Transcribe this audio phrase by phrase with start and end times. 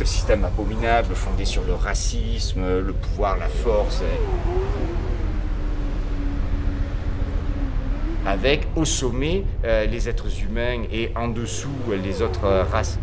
[0.00, 4.02] Un système abominable fondé sur le racisme, le pouvoir, la force.
[8.24, 12.98] Avec au sommet euh, les êtres humains et en dessous les autres races.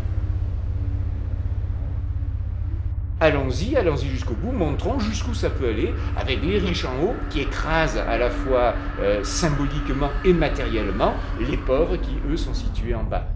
[3.19, 7.41] Allons-y, allons-y jusqu'au bout, montrons jusqu'où ça peut aller, avec les riches en haut qui
[7.41, 13.03] écrasent à la fois euh, symboliquement et matériellement les pauvres qui, eux, sont situés en
[13.03, 13.34] bas.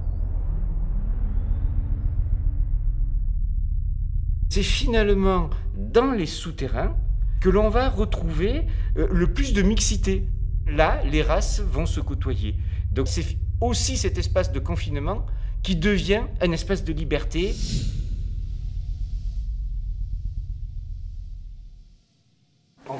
[4.49, 6.95] C'est finalement dans les souterrains
[7.39, 8.65] que l'on va retrouver
[8.97, 10.25] euh, le plus de mixité.
[10.67, 12.55] Là, les races vont se côtoyer.
[12.91, 15.25] Donc c'est aussi cet espace de confinement
[15.61, 17.53] qui devient un espace de liberté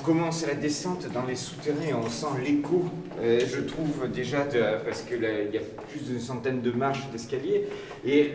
[0.10, 2.84] commence la descente dans les souterrains on sent l'écho,
[3.22, 4.40] euh, je trouve déjà,
[4.84, 7.68] parce qu'il y a plus d'une centaine de marches d'escalier.
[8.04, 8.32] Et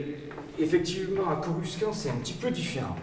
[0.61, 2.95] effectivement, à Coruscant, c'est un petit peu différent.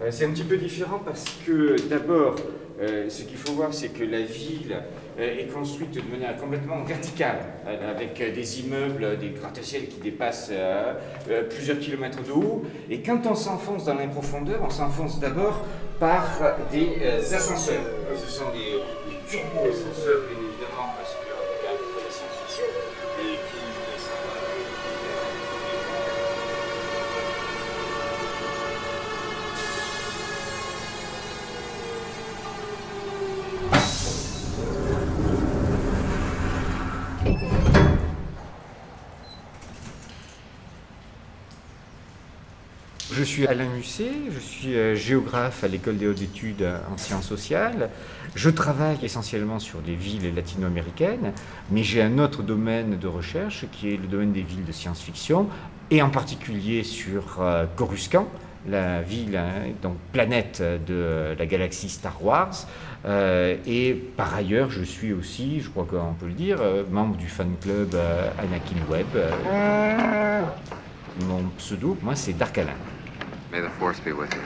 [0.00, 2.36] Euh, c'est un petit peu différent parce que d'abord,
[2.80, 4.76] euh, ce qu'il faut voir, c'est que la ville
[5.18, 10.52] est construite de manière complètement verticale, avec des immeubles, des gratte-ciels qui dépassent
[11.50, 12.62] plusieurs kilomètres de haut.
[12.88, 15.66] Et quand on s'enfonce dans profondeur, on s'enfonce d'abord
[16.00, 16.24] par
[16.72, 17.82] des ascenseurs.
[18.16, 22.64] Ce sont des, des turbo-ascenseurs, bien évidemment, parce que regarde de la science-fiction,
[23.20, 24.16] et qui font ça.
[43.12, 47.26] Je suis Alain Musset, je suis euh, géographe à l'école des hautes études en sciences
[47.26, 47.90] sociales.
[48.36, 51.32] Je travaille essentiellement sur des villes latino-américaines,
[51.72, 55.48] mais j'ai un autre domaine de recherche qui est le domaine des villes de science-fiction,
[55.90, 58.28] et en particulier sur euh, Coruscant,
[58.68, 62.68] la ville, hein, donc planète de la galaxie Star Wars.
[63.06, 66.58] Euh, et par ailleurs, je suis aussi, je crois qu'on peut le dire,
[66.92, 67.96] membre du fan club
[68.38, 69.06] Anakin Web.
[71.26, 72.76] mon pseudo, moi, c'est Dark Alain.
[73.52, 74.40] May the force be with you.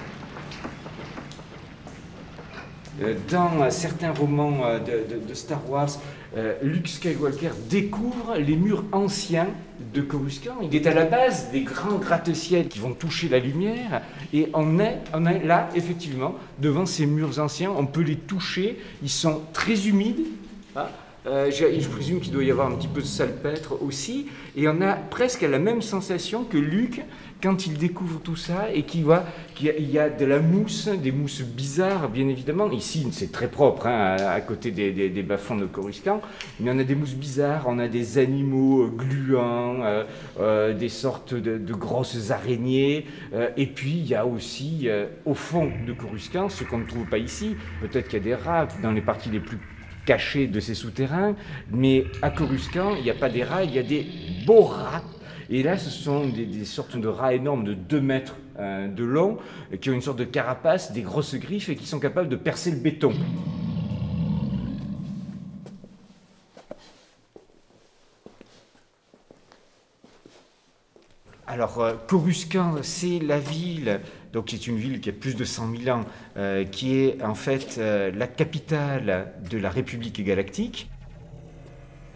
[3.03, 5.91] Euh, dans certains romans euh, de, Star Wars,
[6.37, 9.49] euh, Luke Skywalker découvre les murs anciens
[9.93, 10.57] de Coruscant.
[10.63, 14.79] Il est à la base des grands gratte-ciels qui vont toucher la lumière, et on
[14.79, 17.73] est, là, effectivement, devant ces murs anciens.
[17.77, 20.25] On peut les toucher, ils sont très humides.
[20.77, 20.87] Hein.
[21.27, 24.95] je, présume qu'il doit y avoir un petit peu de salpêtre aussi, et on a
[24.95, 27.03] presque la même sensation que Luke
[27.45, 29.23] quand il découvre tout ça et qu'il voit
[29.55, 32.71] qu'il y, a de la mousse, des mousses bizarres, bien évidemment.
[32.71, 36.23] Ici, c'est très propre, hein, à, côté des, des, de Coruscant,
[36.59, 40.05] mais on a des mousses bizarres, on a des animaux euh, gluants, euh,
[40.41, 43.05] euh, des sortes de, grosses araignées,
[43.57, 44.89] et puis il y a aussi,
[45.27, 48.35] au fond de Coruscant, ce qu'on ne trouve pas ici, peut-être qu'il y a des
[48.35, 49.59] rats dans les parties les plus
[50.07, 51.35] cachées de ces souterrains,
[51.71, 54.07] mais à Coruscant, il n'y a pas des rats, il y a des
[54.47, 55.03] beaux rats
[55.51, 59.39] et là, ce sont des, sortes de rats énormes de 2 mètres euh, de long,
[59.81, 62.71] qui ont une sorte de carapace, des grosses griffes et qui sont capables de percer
[62.71, 63.13] le béton.
[71.47, 74.01] Alors, euh, Coruscant, c'est la ville,
[74.33, 76.05] donc c'est une ville qui a plus de 100 000 ans,
[76.37, 80.89] euh, qui est en fait la capitale de la République galactique.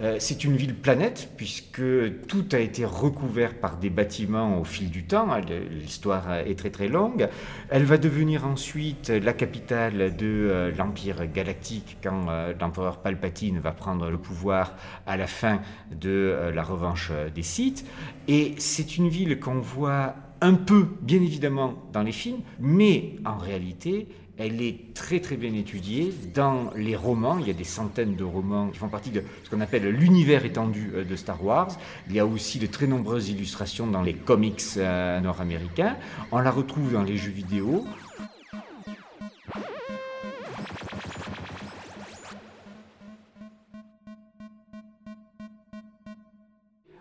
[0.00, 1.82] Euh, c'est une ville planète puisque
[2.28, 5.28] tout a été recouvert par des bâtiments au fil du temps.
[5.70, 7.28] L'histoire est très très longue.
[7.68, 13.72] Elle va devenir ensuite la capitale de euh, l'Empire galactique quand euh, l'empereur Palpatine va
[13.72, 14.74] prendre le pouvoir
[15.06, 15.60] à la fin
[15.90, 17.84] de la revanche des Sith.
[18.28, 23.36] Et c'est une ville qu'on voit un peu, bien évidemment, dans les films, mais en
[23.38, 27.38] réalité, elle est très très bien étudiée dans les romans.
[27.40, 30.44] Il y a des centaines de romans qui font partie de ce qu'on appelle l'univers
[30.44, 31.76] étendu euh, de Star Wars.
[32.08, 35.96] Il y a aussi de très nombreuses illustrations dans les comics euh, nord-américains.
[36.30, 37.84] On la retrouve dans les jeux vidéo.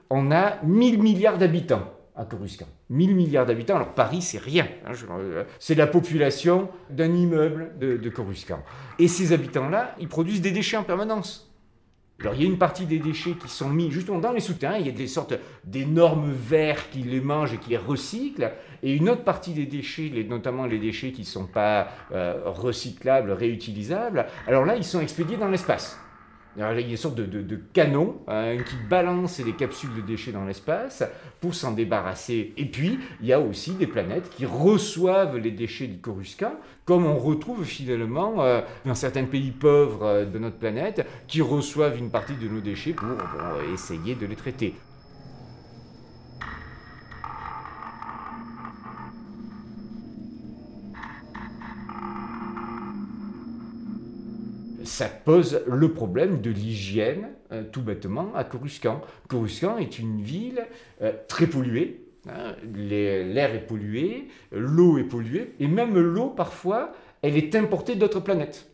[0.09, 2.67] On a 1000 milliards d'habitants à Coruscant.
[2.89, 8.09] 1000 milliards d'habitants, alors Paris c'est rien, hein, euh, c'est la population d'un immeuble de,
[8.09, 8.63] Coruscant.
[8.99, 11.43] Et ces habitants-là, ils produisent des déchets en permanence.
[12.19, 14.77] Alors il y a une partie des déchets qui sont mis justement dans les souterrains,
[14.77, 18.95] il y a des sortes d'énormes vers qui les mangent et qui les recyclent, et
[18.95, 24.25] une autre partie des déchets, notamment les déchets qui ne sont pas euh, recyclables, réutilisables,
[24.47, 25.99] alors là ils sont expédiés dans l'espace.
[26.57, 30.31] Il y a une sorte de, de, canon hein, qui balance des capsules de déchets
[30.31, 31.03] dans l'espace
[31.39, 32.53] pour s'en débarrasser.
[32.57, 37.05] Et puis, il y a aussi des planètes qui reçoivent les déchets du Coruscant, comme
[37.05, 42.09] on retrouve finalement euh, dans certains pays pauvres euh, de notre planète, qui reçoivent une
[42.09, 43.07] partie de nos déchets pour
[43.71, 44.73] essayer de les traiter.
[54.87, 59.01] Ça pose le problème de l'hygiène, euh, tout bêtement, à Coruscant.
[59.27, 60.65] Coruscant est une ville
[61.01, 62.05] euh, très polluée.
[62.29, 62.55] Hein.
[62.73, 68.69] L'air est pollué, l'eau est polluée, et même l'eau, parfois, elle est importée d'autres planètes.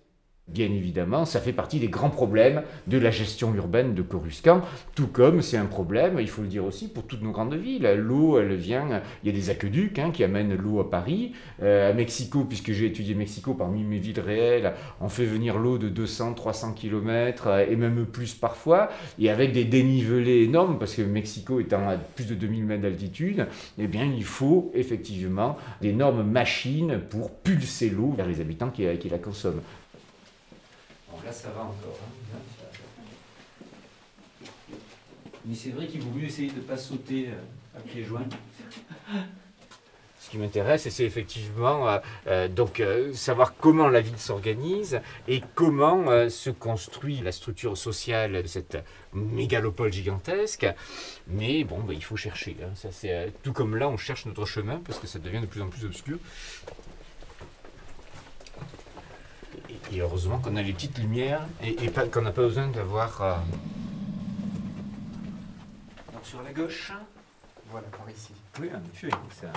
[0.50, 4.62] Bien évidemment, ça fait partie des grands problèmes de la gestion urbaine de Coruscant,
[4.94, 7.90] tout comme c'est un problème, il faut le dire aussi, pour toutes nos grandes villes.
[7.98, 11.31] L'eau, elle vient, il y a des aqueducs hein, qui amènent l'eau à Paris.
[11.62, 15.78] Euh, à Mexico, puisque j'ai étudié Mexico, parmi mes villes réelles, on fait venir l'eau
[15.78, 21.04] de 200, 300 km et même plus parfois, et avec des dénivelés énormes, parce que
[21.04, 23.48] Mexico étant à plus de 2000 mètres d'altitude,
[23.80, 29.18] eh bien, il faut effectivement d'énormes machines pour pulser l'eau vers les habitants qui la
[29.19, 29.62] consomment
[31.25, 32.00] là, ça va encore.
[32.01, 32.39] Hein.
[35.45, 38.27] Mais c'est vrai qu'il vaut mieux essayer de ne pas sauter euh, à pieds joints.
[40.19, 42.81] Ce qui m'intéresse, c'est effectivement euh, euh, donc
[43.13, 48.77] savoir comment la ville s'organise et comment se construit la structure sociale de cette
[49.12, 50.66] mégalopole gigantesque.
[51.27, 52.56] Mais bon, bah, il faut chercher.
[52.63, 52.71] Hein.
[52.75, 52.88] Ça,
[53.44, 55.86] tout comme là, on cherche notre chemin parce que ça devient de plus en plus
[55.86, 56.18] obscur.
[59.94, 61.75] Et heureusement qu'on a les petites lumières et,
[62.12, 63.22] qu'on n'a pas besoin d'avoir.
[63.22, 63.36] Euh,
[66.12, 66.92] Donc sur la gauche,
[67.69, 68.34] voilà, par ici.
[68.60, 69.10] Oui, en effet,
[69.40, 69.54] ça.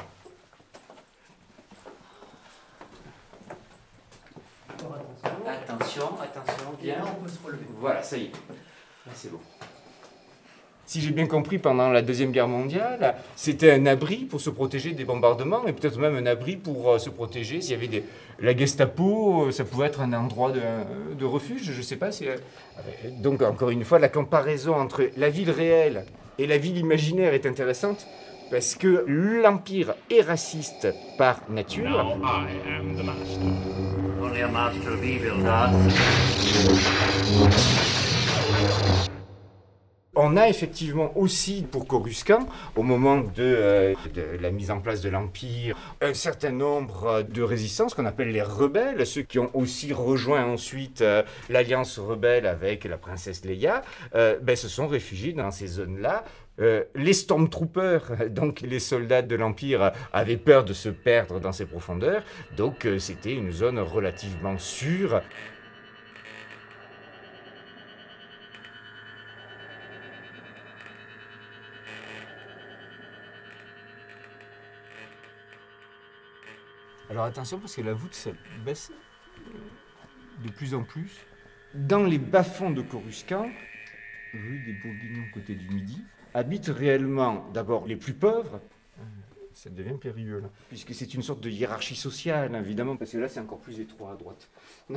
[5.47, 7.03] Attention, attention, bien.
[7.03, 7.65] on peut se relever.
[7.79, 8.33] Voilà, ça y est.
[9.06, 9.41] Là, c'est bon
[10.87, 14.93] si j'ai bien compris, pendant la Deuxième Guerre mondiale, c'était un abri pour se protéger
[14.93, 18.05] des bombardements, et peut-être même un abri pour euh, se protéger s'il y avait des...
[18.38, 22.12] La Gestapo, euh, ça pouvait être un endroit de, refuge, je ne sais pas.
[22.12, 22.29] Si...
[22.29, 22.37] Euh,
[23.19, 26.05] donc, encore une fois, la comparaison entre la ville réelle
[26.38, 28.06] et la ville imaginaire est intéressante,
[28.49, 30.87] parce que l'Empire est raciste
[31.19, 32.17] par nature.
[40.19, 45.11] On a effectivement aussi pour Coruscant, au moment euh, de, la mise en place de
[45.11, 50.47] l'Empire, un certain nombre de résistances qu'on appelle les rebelles, ceux qui ont aussi rejoint
[50.47, 53.83] ensuite euh, l'alliance rebelle avec la princesse Leia,
[54.15, 56.25] euh, ben, se sont réfugiés dans ces zones-là.
[56.95, 62.23] Les Stormtroopers, donc les soldats de l'Empire, avaient peur de se perdre dans ces profondeurs,
[62.57, 65.21] donc c'était une zone relativement sûre.
[77.08, 78.31] Alors attention parce que la voûte ça
[78.64, 78.91] baisse
[80.44, 81.12] de plus en plus.
[81.75, 83.49] Dans les bas-fonds de Coruscant,
[84.32, 86.03] rue des Bourguignons côté du Midi,
[86.35, 88.61] habitent réellement d'abord les plus pauvres.
[89.53, 90.50] Ça devient périlleux là.
[90.69, 94.12] Puisque c'est une sorte de hiérarchie sociale, évidemment, parce que là c'est encore plus étroit
[94.12, 94.50] à droite.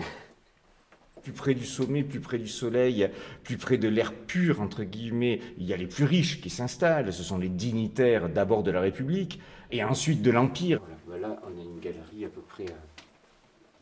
[1.22, 3.10] plus près du sommet, plus près du soleil,
[3.44, 7.12] plus près de l'air pur, entre guillemets, il y a les plus riches qui s'installent,
[7.14, 9.40] ce sont les dignitaires d'abord de la République,
[9.72, 10.82] et ensuite de l'Empire.
[11.08, 12.66] Voilà, on a une galerie à peu près...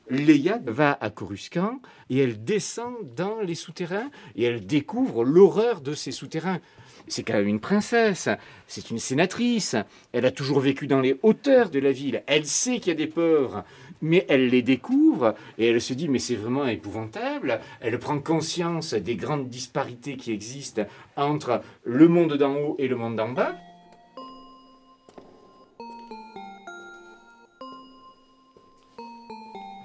[0.10, 5.94] Léa va à Coruscant et elle descend dans les souterrains et elle découvre l'horreur de
[5.94, 6.60] ces souterrains.
[7.08, 8.30] C'est quand même une princesse,
[8.68, 9.76] c'est une sénatrice,
[10.12, 12.96] elle a toujours vécu dans les hauteurs de la ville, elle sait qu'il y a
[12.96, 13.64] des pauvres,
[14.02, 17.60] mais elle les découvre et elle se dit mais c'est vraiment épouvantable.
[17.82, 20.86] Elle prend conscience des grandes disparités qui existent
[21.16, 23.56] entre le monde d'en haut et le monde d'en bas.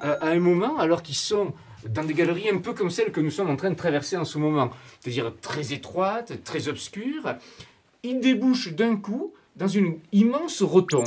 [0.02, 1.54] À un moment, alors qu'ils sont
[1.88, 4.24] dans des galeries un peu comme celles que nous sommes en train de traverser en
[4.24, 7.36] ce moment, c'est-à-dire très étroites, très obscures,
[8.02, 11.06] ils débouchent d'un coup dans une immense rotonde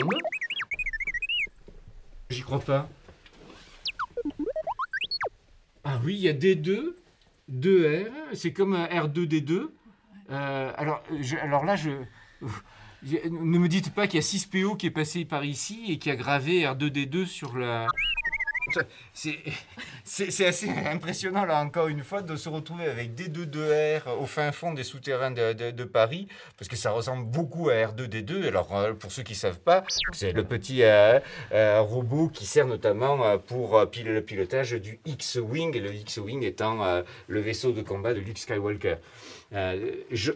[2.29, 2.89] J'y crois pas.
[5.83, 6.93] Ah oui, il y a D2,
[7.51, 9.67] 2R, c'est comme un R2D2.
[10.31, 11.03] Euh, alors,
[11.41, 11.91] alors là, je,
[13.03, 16.09] ne me dites pas qu'il y a 6PO qui est passé par ici et qui
[16.09, 17.85] a gravé R2D2 sur la...
[20.03, 24.74] C'est assez impressionnant, là, encore une fois, de se retrouver avec D2-2R au fin fond
[24.74, 28.48] des souterrains de, Paris, parce que ça ressemble beaucoup à R2D2.
[28.48, 31.19] Alors, euh, pour ceux qui ne savent pas, c'est le petit euh,
[31.51, 37.72] euh, robot qui sert notamment pour le pilotage du X-Wing, le X-Wing étant le vaisseau
[37.72, 38.95] de combat de Luke Skywalker.
[39.53, 39.91] Euh,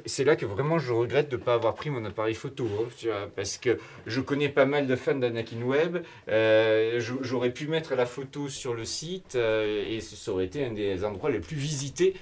[0.05, 2.67] c'est là que vraiment je regrette de ne pas avoir pris mon appareil photo,
[3.07, 5.97] hein, parce que je connais pas mal de fans d'Anakin Web.
[6.29, 10.71] Euh, j'aurais pu mettre la photo sur le site euh, et ça aurait été un
[10.71, 12.13] des endroits les plus visités,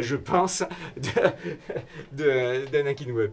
[0.00, 0.64] je pense,
[2.12, 3.32] d'Anakin Web.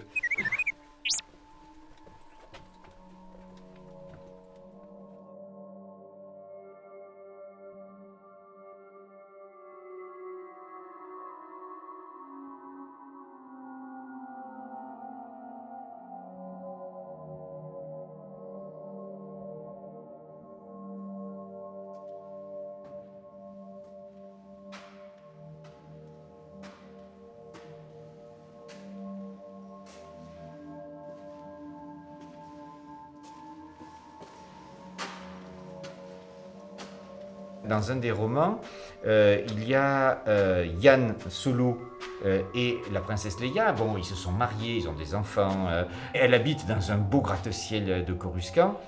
[37.69, 38.59] Dans un des romans,
[39.05, 41.79] euh, il y a euh, Yann Solo
[42.25, 43.71] euh, et la princesse Leia.
[43.71, 45.67] Bon, ils se sont mariés, ils ont des enfants.
[46.13, 48.79] elle habite dans un beau gratte-ciel de Coruscant.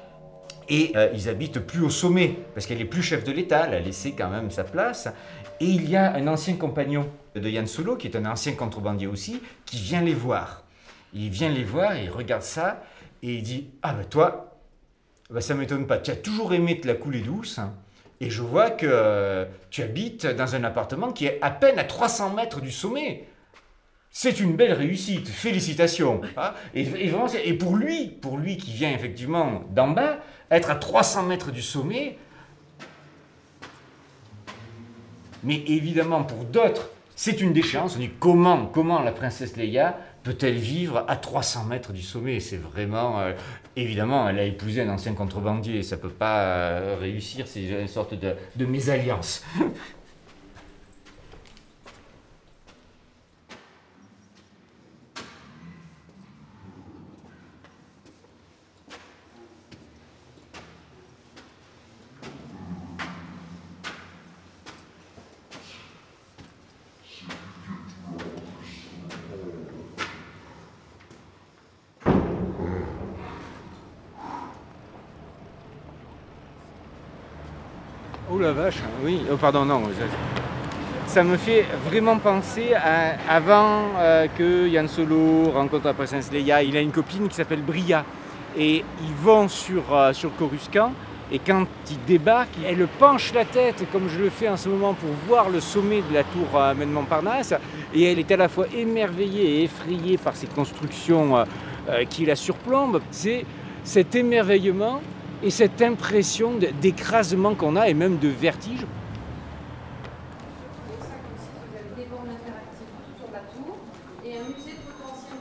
[0.70, 3.80] Et ils habitent plus au sommet, parce qu'elle est plus chef de l'État, elle a
[3.80, 5.10] laissé quand même sa place.
[5.60, 9.08] Et il y a un ancien compagnon de Yann Solo, qui est un ancien contrebandier
[9.08, 10.64] aussi, qui vient les voir.
[11.14, 12.84] Il vient les voir, il regarde ça,
[13.22, 14.58] et il dit Ah ben toi,
[15.30, 17.60] ben ça m'étonne pas, tu as toujours aimé te la couler douce.
[18.22, 21.84] Et je vois que euh, tu habites dans un appartement qui est à peine à
[21.84, 23.28] 300 mètres du sommet.
[24.12, 26.22] C'est une belle réussite, félicitations.
[26.38, 26.54] Hein.
[26.76, 30.20] et, pour lui, pour lui qui vient effectivement d'en bas,
[30.52, 32.18] être à 300 mètres du sommet,
[35.44, 37.98] mais évidemment pour d'autres, c'est une déchéance.
[38.20, 42.40] Comment, comment la princesse Leia peut-elle vivre à 300 mètres du sommet?
[42.40, 43.20] C'est vraiment...
[43.20, 43.34] Euh,
[43.76, 48.14] évidemment, elle a épousé un ancien contrebandier, ça peut pas euh, réussir, c'est une sorte
[48.14, 49.44] de mésalliance.
[78.34, 78.78] Oh la vache,
[79.32, 79.82] oh pardon, non.
[81.08, 86.64] Ça me fait vraiment penser à avant euh, que Yann Solo rencontre la princesse Leia,
[86.64, 88.06] il a une copine qui s'appelle Bria.
[88.58, 90.92] Et ils vont sur, euh, sur Coruscant.
[91.34, 94.94] Et quand il débarque, elle penche la tête, comme je le fais en ce moment,
[94.94, 96.74] pour voir le sommet de la tour euh,
[97.10, 97.54] Parnasse.
[97.94, 102.36] Et elle est à la fois émerveillée et effrayée par ces constructions euh, qui la
[102.36, 103.02] surplombent.
[103.12, 103.46] C'est
[103.84, 105.02] cet émerveillement
[105.42, 108.86] et cette impression d'écrasement qu'on a et même de vertige.
[114.54, 115.32] musée potentiel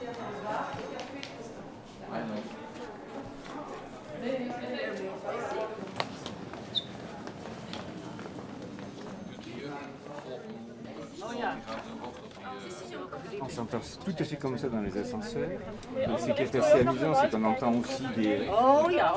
[14.05, 15.49] tout à fait comme ça dans les ascenseurs.
[16.19, 18.47] Ce qui est assez amusant, c'est qu'on entend aussi des,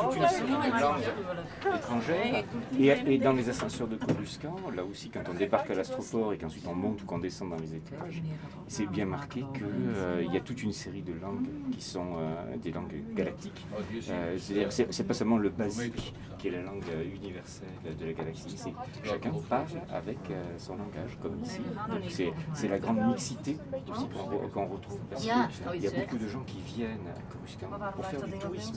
[0.01, 2.43] toute une série de langues étrangères.
[2.79, 6.65] Et, dans les ascenseurs de Coruscant, là aussi, quand on débarque à l'astroport et qu'ensuite
[6.67, 8.21] on monte ou qu'on descend dans les étages,
[8.67, 12.57] c'est bien marqué qu'il euh, y a toute une série de langues qui sont euh,
[12.57, 13.65] des langues galactiques.
[14.09, 16.83] Euh, c'est-à-dire, c'est pas seulement le basique qui est la langue
[17.15, 17.67] universelle
[17.99, 18.73] de la galaxie, c'est
[19.03, 20.17] chacun parle avec
[20.57, 22.31] son langage, comme ici.
[22.53, 23.57] C'est la grande mixité
[23.89, 24.07] aussi
[24.53, 24.99] qu'on retrouve.
[25.09, 28.75] Parce qu'il y a beaucoup de gens qui viennent à Coruscant pour faire du tourisme.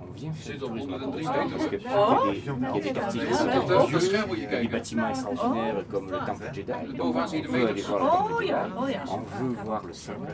[0.00, 4.42] On vient faire du tourisme à Coruscant parce qu'il y, a des quartiers religieux, il
[4.42, 6.72] y a des bâtiments extraordinaires comme le Temple Jedi.
[7.00, 10.26] on veut aller voir le Temple Jedi, on veut voir le sable,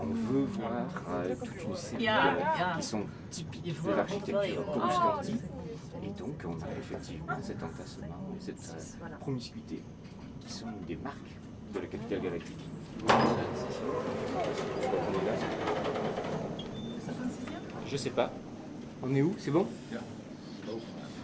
[0.00, 0.86] on veut voir
[1.44, 2.08] toute une série
[2.76, 5.40] qui sont typiques de l'architecture coruscantie.
[6.02, 9.82] Et donc, on a effectivement cet entassement et cette promiscuité
[10.40, 11.36] qui sont des marques
[11.74, 12.69] de la capitale galactique.
[17.86, 18.30] Je sais pas.
[19.02, 19.34] On est où?
[19.38, 19.66] C'est bon?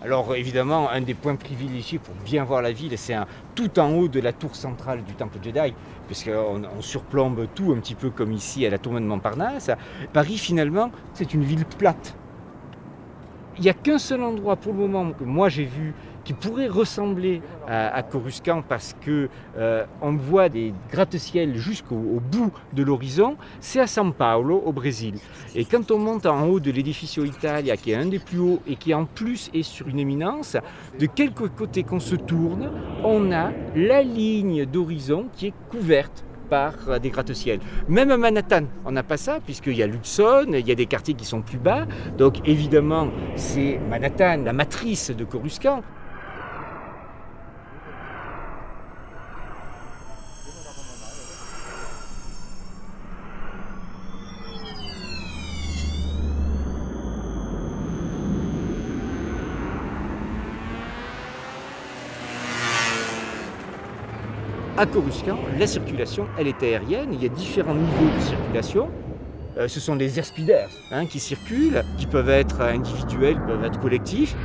[0.02, 3.16] Alors évidemment, un des points privilégiés pour bien voir la ville, c'est
[3.54, 5.72] tout en haut de la tour centrale du Temple Jedi,
[6.06, 9.70] puisqu'on on surplombe tout un petit peu comme ici à la tour de Montparnasse.
[10.12, 12.14] Paris finalement, c'est une ville plate.
[13.56, 15.94] Il n'y a qu'un seul endroit pour le moment que moi j'ai vu
[16.26, 23.36] qui pourrait ressembler à, Coruscant parce que euh, voit des gratte-ciel jusqu'au bout de l'horizon,
[23.60, 25.14] c'est à São Paulo, au Brésil.
[25.54, 28.60] Et quand on monte en haut de l'édificio Italia, qui est un des plus hauts
[28.66, 30.56] et qui en plus est sur une éminence,
[30.98, 32.70] de quelque côté qu'on se tourne,
[33.04, 37.60] on a la ligne d'horizon qui est couverte par des gratte-ciel.
[37.88, 40.86] Même à Manhattan, on n'a pas ça, puisqu'il y a l'Hudson, il y a des
[40.86, 41.86] quartiers qui sont plus bas.
[42.18, 45.82] Donc évidemment, c'est Manhattan, la matrice de Coruscant.
[64.78, 67.08] À Coruscant, la circulation, elle est aérienne.
[67.14, 68.90] Il y a différents niveaux de circulation.
[69.56, 74.36] Euh, ce sont les airspeeders hein, qui circulent, qui peuvent être individuels, peuvent être collectifs.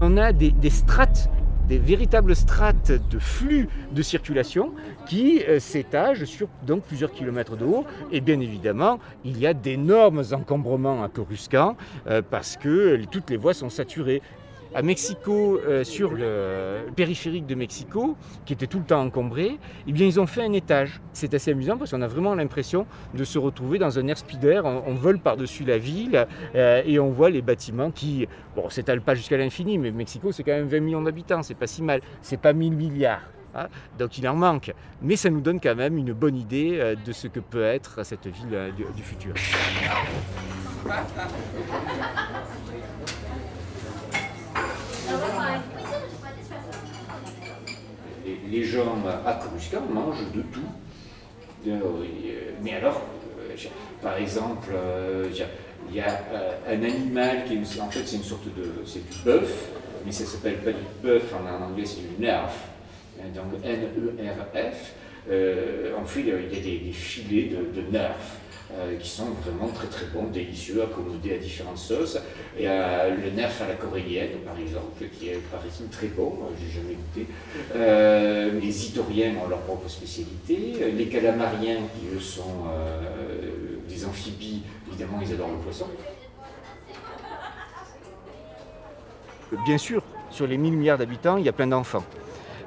[0.00, 1.28] On a des, strates
[1.66, 4.72] des véritables strates de flux de circulation
[5.06, 7.84] qui euh, s'étagent sur donc plusieurs kilomètres de haut.
[8.12, 11.76] Et bien évidemment, il y a d'énormes encombrements à Coruscant
[12.08, 14.22] euh, parce que toutes les voies sont saturées
[14.74, 19.92] à Mexico, euh, sur le périphérique de Mexico, qui était tout le temps encombré, eh
[19.92, 21.00] bien, ils ont fait un étage.
[21.12, 24.64] C'est assez amusant parce qu'on a vraiment l'impression de se retrouver dans un air speeder.
[24.64, 29.14] On, vole par-dessus la ville euh, et on voit les bâtiments qui, bon, s'étalent pas
[29.14, 32.00] jusqu'à l'infini, mais Mexico, c'est quand même 20 millions d'habitants, c'est pas si mal.
[32.22, 33.22] C'est pas 1000 milliards.
[33.52, 33.66] Hein.
[33.98, 34.72] donc il en manque.
[35.02, 38.04] Mais ça nous donne quand même une bonne idée euh, de ce que peut être
[38.04, 39.34] cette ville du futur.
[48.50, 50.60] Les gens à Coruscant mangent de tout.
[51.66, 51.80] Euh,
[52.62, 53.02] mais alors,
[53.48, 53.54] euh,
[54.02, 55.28] par exemple, euh,
[55.88, 56.22] il y a
[56.68, 59.70] un animal qui est en fait c'est une sorte de c'est du bœuf,
[60.04, 62.52] mais ça s'appelle pas du bœuf en, anglais, c'est du nerf,
[63.34, 64.94] donc N-E-R-F.
[65.98, 68.14] en fait, il y a des, filets de, de nerf.
[68.78, 72.16] Euh, qui sont vraiment très très bons, délicieux, accommodés à différentes sauces.
[72.56, 75.40] Et euh, le nerf à la coréenne, par exemple, qui est
[75.90, 77.26] très bon, j'ai jamais goûté.
[77.74, 80.92] Euh, les itoriens ont leur propre spécialité.
[80.96, 82.66] Les calamariens, qui eux sont
[83.88, 85.86] des amphibies, évidemment, ils adorent le poisson.
[89.64, 92.04] Bien sûr, sur les 1000 milliards d'habitants, il y a plein d'enfants.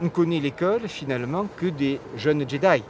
[0.02, 2.84] On connaît l'école finalement que des jeunes Jedi.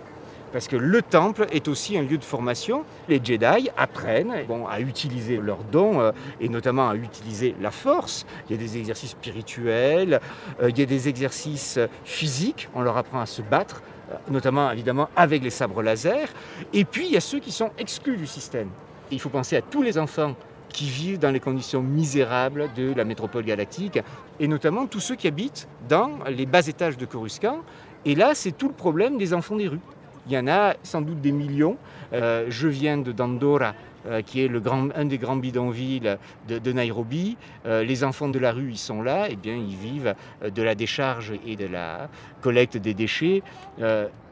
[0.53, 2.85] Parce que le temple est aussi un lieu de formation.
[3.09, 4.31] Les Jedi apprennent
[4.69, 8.27] à utiliser leurs dons euh, et notamment à utiliser la force.
[8.47, 10.21] Il y a des exercices spirituels,
[10.61, 14.69] euh, il y a des exercices physiques, on leur apprend à se battre, euh, notamment
[14.69, 16.29] évidemment avec les sabres laser.
[16.71, 18.69] Et puis il y a ceux qui sont exclus du système.
[19.09, 20.35] il faut penser à tous les enfants
[20.69, 23.99] qui vivent dans les conditions misérables de la métropole galactique,
[24.39, 27.59] et notamment tous ceux qui habitent dans les bas étages de Coruscant.
[28.05, 29.79] Et là, c'est tout le problème des enfants des rues.
[30.25, 31.77] Il y en a sans doute des millions.
[32.13, 34.49] Euh, je viens de Dandora, euh, qui est
[34.95, 37.37] un des grands bidonvilles de, Nairobi.
[37.65, 40.75] Euh, les enfants de la rue, ils sont là, eh bien ils vivent de la
[40.75, 42.09] décharge et de la
[42.41, 43.43] collecte des déchets.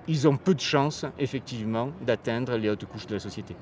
[0.08, 3.56] ils ont peu de chances, effectivement, d'atteindre les hautes couches de la société.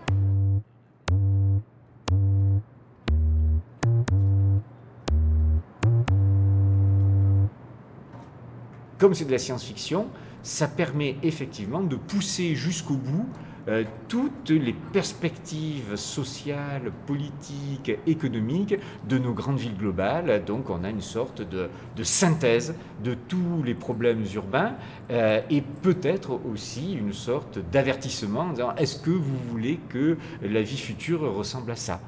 [9.00, 10.08] Comme c'est de la science-fiction,
[10.44, 13.28] ça permet effectivement de pousser jusqu'au bout
[13.68, 18.76] euh, toutes les perspectives sociales, politiques, économiques
[19.08, 20.44] de nos grandes villes globales.
[20.46, 21.70] Donc on a une sorte de,
[22.02, 22.74] synthèse
[23.04, 24.76] de tous les problèmes urbains
[25.12, 30.62] euh, et peut-être aussi une sorte d'avertissement en disant est-ce que vous voulez que la
[30.62, 32.00] vie future ressemble à ça?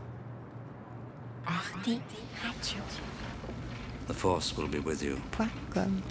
[1.46, 2.00] Arte
[2.44, 2.82] Radio.
[4.08, 5.17] The force will be with you.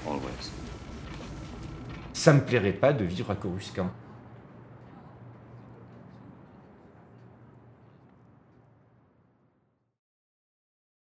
[0.07, 0.51] Always
[2.21, 3.91] ça me plairait pas de vivre à Coruscant.